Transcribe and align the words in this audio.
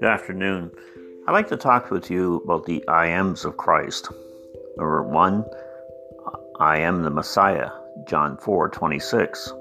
Good 0.00 0.10
afternoon. 0.10 0.70
I'd 1.26 1.32
like 1.32 1.48
to 1.48 1.56
talk 1.56 1.90
with 1.90 2.10
you 2.10 2.42
about 2.44 2.66
the 2.66 2.86
I 2.88 3.06
ams 3.06 3.46
of 3.46 3.56
Christ. 3.56 4.10
Number 4.76 5.02
one, 5.02 5.46
I 6.60 6.76
am 6.80 7.04
the 7.04 7.10
Messiah, 7.10 7.70
John 8.06 8.36
4 8.36 8.68
26. 8.68 9.54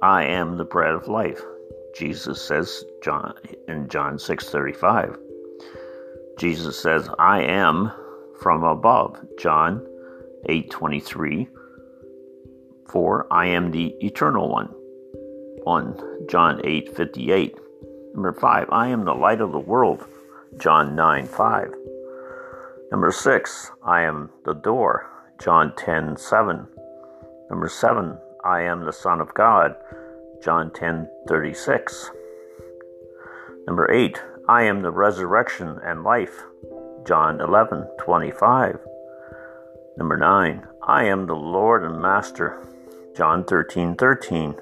I 0.00 0.24
am 0.26 0.56
the 0.56 0.64
bread 0.64 0.94
of 0.94 1.08
life, 1.08 1.42
Jesus 1.96 2.40
says 2.40 2.84
John 3.02 3.34
in 3.66 3.88
John 3.88 4.20
6 4.20 4.48
35. 4.48 5.18
Jesus 6.38 6.80
says, 6.80 7.08
I 7.18 7.42
am 7.42 7.90
from 8.38 8.62
above, 8.62 9.18
John 9.38 9.84
8 10.48 10.70
23. 10.70 11.48
4. 12.90 13.26
I 13.30 13.46
am 13.46 13.70
the 13.70 13.94
eternal 14.00 14.48
one, 14.48 14.68
1. 15.64 16.26
John 16.28 16.60
8 16.64 16.96
58. 16.96 17.56
Number 18.14 18.32
5. 18.32 18.68
I 18.70 18.88
am 18.88 19.04
the 19.04 19.14
light 19.14 19.40
of 19.40 19.52
the 19.52 19.58
world, 19.58 20.04
John 20.58 20.94
9 20.96 21.26
5. 21.26 21.74
Number 22.90 23.12
6. 23.12 23.70
I 23.84 24.02
am 24.02 24.30
the 24.44 24.54
door, 24.54 25.08
John 25.40 25.72
10 25.76 26.16
7. 26.16 26.66
Number 27.48 27.68
7. 27.68 28.18
I 28.44 28.62
am 28.62 28.84
the 28.84 28.92
Son 28.92 29.20
of 29.20 29.34
God, 29.34 29.76
John 30.42 30.72
10 30.72 31.08
36. 31.28 32.10
Number 33.66 33.90
8. 33.90 34.20
I 34.48 34.64
am 34.64 34.82
the 34.82 34.90
resurrection 34.90 35.78
and 35.84 36.02
life, 36.02 36.42
John 37.06 37.40
11 37.40 37.86
25. 37.98 38.78
Number 39.96 40.16
9. 40.16 40.66
I 40.82 41.04
am 41.04 41.26
the 41.26 41.34
Lord 41.34 41.84
and 41.84 42.00
Master, 42.00 42.66
John 43.20 43.44
13 43.44 43.96
13. 43.96 44.54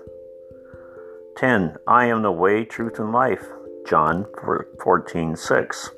10. 1.36 1.76
I 1.86 2.06
am 2.06 2.22
the 2.22 2.32
way, 2.32 2.64
truth, 2.64 2.98
and 2.98 3.12
life, 3.12 3.44
John 3.86 4.26
14 4.82 5.36
6. 5.36 5.90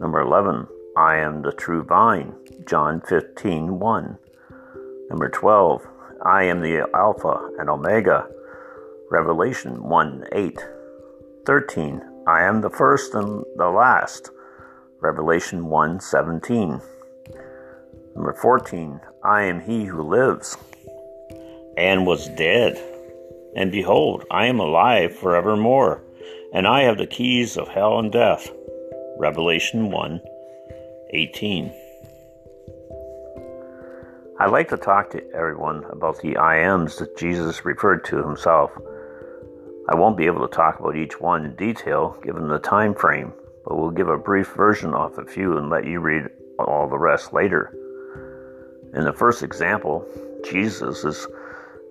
Number 0.00 0.22
11. 0.22 0.66
I 0.96 1.16
am 1.16 1.42
the 1.42 1.52
true 1.52 1.84
vine, 1.84 2.34
John 2.64 3.02
15 3.02 3.78
1. 3.78 4.18
Number 5.10 5.28
12. 5.28 5.86
I 6.24 6.44
am 6.44 6.62
the 6.62 6.88
Alpha 6.94 7.50
and 7.58 7.68
Omega, 7.68 8.26
Revelation 9.10 9.82
1 9.82 10.28
8. 10.32 10.58
13. 11.44 12.00
I 12.26 12.42
am 12.42 12.62
the 12.62 12.70
first 12.70 13.12
and 13.12 13.44
the 13.56 13.68
last, 13.68 14.30
Revelation 15.02 15.66
1 15.66 16.00
17. 16.00 16.80
Number 18.14 18.32
14. 18.32 19.00
I 19.22 19.42
am 19.42 19.60
he 19.60 19.84
who 19.84 20.00
lives 20.00 20.56
and 21.76 22.06
was 22.06 22.28
dead. 22.30 22.78
And 23.56 23.72
behold, 23.72 24.24
I 24.30 24.46
am 24.46 24.60
alive 24.60 25.14
forevermore, 25.14 26.02
and 26.52 26.66
I 26.66 26.82
have 26.82 26.98
the 26.98 27.06
keys 27.06 27.56
of 27.56 27.68
hell 27.68 27.98
and 27.98 28.12
death. 28.12 28.50
Revelation 29.18 29.90
1 29.90 30.20
18. 31.10 31.72
I'd 34.38 34.50
like 34.50 34.68
to 34.70 34.78
talk 34.78 35.10
to 35.10 35.30
everyone 35.34 35.84
about 35.90 36.20
the 36.22 36.36
I 36.36 36.60
ams 36.60 36.96
that 36.96 37.18
Jesus 37.18 37.64
referred 37.64 38.04
to 38.06 38.26
himself. 38.26 38.70
I 39.88 39.96
won't 39.96 40.16
be 40.16 40.26
able 40.26 40.48
to 40.48 40.54
talk 40.54 40.80
about 40.80 40.96
each 40.96 41.20
one 41.20 41.44
in 41.44 41.56
detail 41.56 42.16
given 42.22 42.48
the 42.48 42.58
time 42.58 42.94
frame, 42.94 43.34
but 43.66 43.76
we'll 43.76 43.90
give 43.90 44.08
a 44.08 44.16
brief 44.16 44.48
version 44.54 44.94
of 44.94 45.18
a 45.18 45.26
few 45.26 45.58
and 45.58 45.68
let 45.68 45.84
you 45.84 46.00
read 46.00 46.24
all 46.58 46.88
the 46.88 46.98
rest 46.98 47.34
later. 47.34 47.74
In 48.94 49.04
the 49.04 49.12
first 49.12 49.42
example, 49.42 50.06
Jesus 50.48 51.04
is 51.04 51.26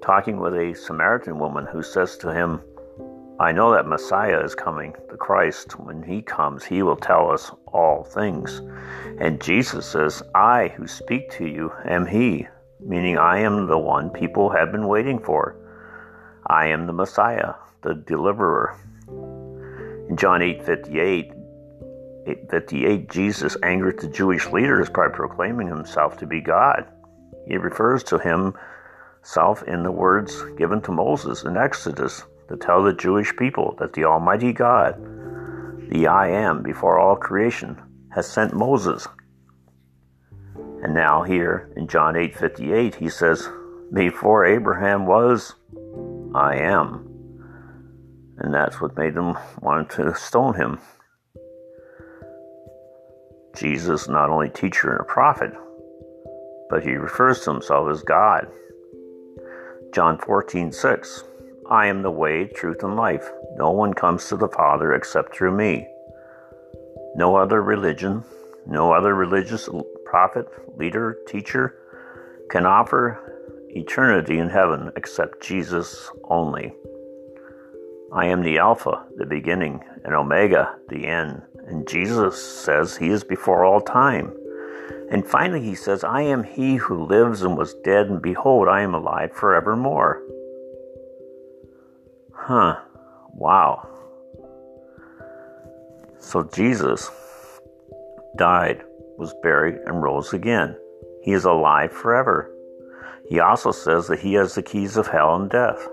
talking 0.01 0.39
with 0.39 0.53
a 0.53 0.73
Samaritan 0.73 1.39
woman 1.39 1.65
who 1.65 1.83
says 1.83 2.17
to 2.17 2.33
him, 2.33 2.61
I 3.39 3.53
know 3.53 3.71
that 3.73 3.87
Messiah 3.87 4.43
is 4.43 4.53
coming, 4.53 4.93
the 5.09 5.15
Christ. 5.15 5.79
When 5.79 6.03
he 6.03 6.21
comes, 6.21 6.65
he 6.65 6.83
will 6.83 6.97
tell 6.97 7.31
us 7.31 7.51
all 7.67 8.03
things. 8.03 8.61
And 9.19 9.41
Jesus 9.41 9.85
says, 9.85 10.21
I 10.35 10.73
who 10.75 10.87
speak 10.87 11.31
to 11.31 11.47
you 11.47 11.71
am 11.85 12.05
he, 12.05 12.47
meaning 12.81 13.17
I 13.17 13.39
am 13.39 13.67
the 13.67 13.77
one 13.77 14.09
people 14.09 14.49
have 14.49 14.71
been 14.71 14.87
waiting 14.87 15.19
for. 15.19 15.55
I 16.47 16.67
am 16.67 16.85
the 16.85 16.93
Messiah, 16.93 17.53
the 17.81 17.93
deliverer. 17.93 18.75
In 20.09 20.17
John 20.17 20.41
8 20.41 20.65
58, 20.65 21.31
858, 22.27 23.09
Jesus 23.09 23.55
angered 23.63 23.99
the 23.99 24.09
Jewish 24.09 24.47
leaders 24.47 24.89
by 24.89 25.07
proclaiming 25.07 25.67
himself 25.67 26.17
to 26.17 26.27
be 26.27 26.41
God. 26.41 26.85
He 27.47 27.55
refers 27.57 28.03
to 28.03 28.19
himself 29.19 29.63
in 29.63 29.83
the 29.83 29.91
words 29.91 30.43
given 30.57 30.81
to 30.81 30.91
Moses 30.91 31.43
in 31.43 31.57
Exodus 31.57 32.23
to 32.47 32.57
tell 32.57 32.83
the 32.83 32.93
Jewish 32.93 33.35
people 33.35 33.75
that 33.79 33.93
the 33.93 34.05
Almighty 34.05 34.53
God, 34.53 34.95
the 35.89 36.07
I 36.07 36.29
am 36.29 36.63
before 36.63 36.99
all 36.99 37.15
creation, 37.15 37.77
has 38.09 38.27
sent 38.27 38.53
Moses. 38.53 39.07
And 40.81 40.93
now 40.93 41.23
here 41.23 41.69
in 41.75 41.87
John 41.87 42.15
8:58 42.15 42.95
he 42.95 43.09
says, 43.09 43.49
"Before 43.93 44.45
Abraham 44.45 45.05
was, 45.05 45.55
I 46.33 46.55
am." 46.55 47.05
And 48.37 48.53
that's 48.53 48.79
what 48.79 48.97
made 48.97 49.15
them 49.15 49.37
want 49.61 49.89
to 49.91 50.13
stone 50.15 50.53
him. 50.53 50.79
Jesus 53.53 54.07
not 54.07 54.29
only 54.29 54.49
teacher 54.49 54.91
and 54.91 55.01
a 55.01 55.03
prophet, 55.03 55.51
but 56.69 56.83
he 56.83 56.95
refers 56.95 57.41
to 57.41 57.51
himself 57.51 57.89
as 57.89 58.01
God. 58.03 58.47
John 59.91 60.17
14:6 60.17 61.23
I 61.69 61.87
am 61.87 62.01
the 62.01 62.11
way, 62.11 62.47
truth, 62.47 62.83
and 62.83 62.95
life. 62.95 63.29
No 63.55 63.71
one 63.71 63.93
comes 63.93 64.27
to 64.27 64.37
the 64.37 64.47
Father 64.47 64.93
except 64.93 65.35
through 65.35 65.55
me. 65.55 65.87
No 67.15 67.35
other 67.35 67.61
religion, 67.61 68.23
no 68.65 68.91
other 68.91 69.13
religious 69.15 69.69
prophet, 70.05 70.47
leader, 70.77 71.17
teacher 71.27 71.75
can 72.49 72.65
offer 72.65 73.19
eternity 73.69 74.39
in 74.39 74.49
heaven 74.49 74.91
except 74.95 75.41
Jesus 75.41 76.09
only. 76.23 76.73
I 78.11 78.25
am 78.25 78.41
the 78.41 78.57
Alpha, 78.57 79.05
the 79.17 79.25
beginning, 79.25 79.83
and 80.03 80.15
Omega, 80.15 80.75
the 80.89 81.05
end. 81.05 81.43
And 81.67 81.87
Jesus 81.87 82.41
says 82.41 82.97
he 82.97 83.09
is 83.09 83.23
before 83.23 83.63
all 83.63 83.81
time. 83.81 84.33
And 85.11 85.25
finally, 85.25 85.61
he 85.61 85.75
says, 85.75 86.03
I 86.03 86.21
am 86.21 86.43
he 86.43 86.75
who 86.75 87.05
lives 87.05 87.41
and 87.41 87.57
was 87.57 87.73
dead, 87.83 88.07
and 88.07 88.21
behold, 88.21 88.67
I 88.67 88.81
am 88.81 88.93
alive 88.93 89.33
forevermore. 89.33 90.21
Huh. 92.31 92.79
Wow. 93.33 93.87
So 96.19 96.43
Jesus 96.43 97.09
died, 98.35 98.83
was 99.17 99.33
buried, 99.41 99.79
and 99.85 100.03
rose 100.03 100.33
again. 100.33 100.77
He 101.23 101.31
is 101.31 101.45
alive 101.45 101.91
forever. 101.91 102.51
He 103.27 103.39
also 103.39 103.71
says 103.71 104.07
that 104.07 104.19
he 104.19 104.33
has 104.33 104.55
the 104.55 104.63
keys 104.63 104.97
of 104.97 105.07
hell 105.07 105.35
and 105.35 105.49
death. 105.49 105.87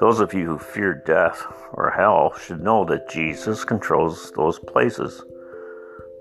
Those 0.00 0.20
of 0.20 0.34
you 0.34 0.46
who 0.46 0.58
fear 0.58 1.02
death 1.06 1.46
or 1.72 1.90
hell 1.90 2.34
should 2.38 2.62
know 2.62 2.84
that 2.84 3.08
Jesus 3.08 3.64
controls 3.64 4.32
those 4.32 4.58
places. 4.58 5.24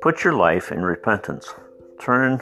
Put 0.02 0.24
your 0.24 0.34
life 0.34 0.72
in 0.72 0.82
repentance. 0.84 1.54
Turn 2.00 2.42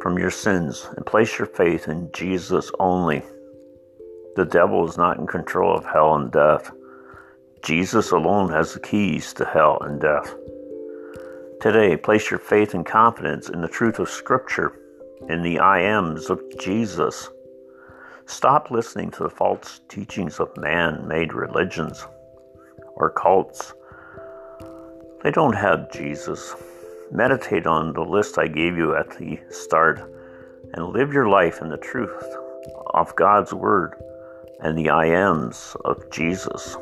from 0.00 0.18
your 0.18 0.30
sins 0.30 0.88
and 0.96 1.06
place 1.06 1.38
your 1.38 1.46
faith 1.46 1.88
in 1.88 2.10
Jesus 2.12 2.70
only. 2.78 3.22
The 4.36 4.44
devil 4.44 4.88
is 4.88 4.96
not 4.96 5.18
in 5.18 5.26
control 5.26 5.76
of 5.76 5.84
hell 5.84 6.14
and 6.14 6.30
death. 6.30 6.70
Jesus 7.62 8.10
alone 8.10 8.50
has 8.50 8.74
the 8.74 8.80
keys 8.80 9.32
to 9.34 9.44
hell 9.44 9.78
and 9.80 10.00
death. 10.00 10.34
Today, 11.60 11.96
place 11.96 12.30
your 12.30 12.38
faith 12.38 12.74
and 12.74 12.84
confidence 12.84 13.48
in 13.48 13.60
the 13.60 13.68
truth 13.68 13.98
of 13.98 14.10
Scripture, 14.10 14.78
in 15.28 15.42
the 15.42 15.58
I 15.58 15.80
ams 15.80 16.30
of 16.30 16.40
Jesus. 16.60 17.28
Stop 18.26 18.70
listening 18.70 19.10
to 19.12 19.22
the 19.22 19.30
false 19.30 19.80
teachings 19.88 20.38
of 20.38 20.56
man 20.56 21.08
made 21.08 21.32
religions 21.32 22.06
or 22.94 23.10
cults. 23.10 23.72
They 25.22 25.30
don't 25.30 25.54
have 25.54 25.90
Jesus. 25.90 26.54
Meditate 27.10 27.66
on 27.66 27.92
the 27.92 28.02
list 28.02 28.38
I 28.38 28.48
gave 28.48 28.76
you 28.76 28.96
at 28.96 29.16
the 29.18 29.38
start 29.50 30.00
and 30.74 30.88
live 30.88 31.12
your 31.12 31.28
life 31.28 31.60
in 31.62 31.68
the 31.68 31.76
truth 31.76 32.36
of 32.94 33.14
God's 33.16 33.54
Word 33.54 33.94
and 34.60 34.76
the 34.76 34.90
I 34.90 35.06
ams 35.06 35.76
of 35.84 36.10
Jesus. 36.10 36.76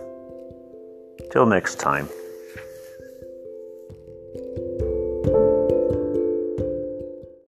Till 1.30 1.46
next 1.46 1.76
time. 1.78 2.08